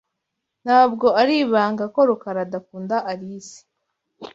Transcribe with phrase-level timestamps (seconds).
[0.63, 3.57] Ntabwo ari ibanga ko Rukara adakunda Alice.